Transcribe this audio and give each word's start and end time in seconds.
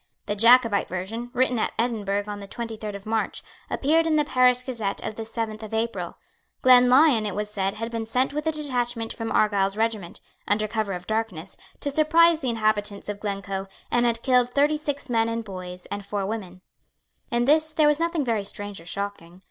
The 0.25 0.35
Jacobite 0.35 0.87
version, 0.89 1.29
written 1.31 1.59
at 1.59 1.73
Edinburgh 1.77 2.23
on 2.25 2.39
the 2.39 2.47
twenty 2.47 2.75
third 2.75 2.95
of 2.95 3.05
March, 3.05 3.43
appeared 3.69 4.07
in 4.07 4.15
the 4.15 4.25
Paris 4.25 4.63
Gazette 4.63 4.99
of 5.03 5.13
the 5.13 5.23
seventh 5.25 5.61
of 5.61 5.75
April. 5.75 6.17
Glenlyon, 6.63 7.27
it 7.27 7.35
was 7.35 7.51
said, 7.51 7.75
had 7.75 7.91
been 7.91 8.07
sent 8.07 8.33
with 8.33 8.47
a 8.47 8.51
detachment 8.51 9.13
from 9.13 9.31
Argyle's 9.31 9.77
regiment, 9.77 10.19
under 10.47 10.67
cover 10.67 10.93
of 10.93 11.05
darkness, 11.05 11.55
to 11.81 11.91
surprise 11.91 12.39
the 12.39 12.49
inhabitants 12.49 13.09
of 13.09 13.19
Glencoe, 13.19 13.67
and 13.91 14.07
had 14.07 14.23
killed 14.23 14.49
thirty 14.49 14.75
six 14.75 15.07
men 15.07 15.29
and 15.29 15.43
boys 15.45 15.85
and 15.91 16.03
four 16.03 16.25
women. 16.25 16.61
In 17.29 17.45
this 17.45 17.71
there 17.71 17.87
was 17.87 17.99
nothing 17.99 18.25
very 18.25 18.43
strange 18.43 18.81
or 18.81 18.87
shocking. 18.87 19.39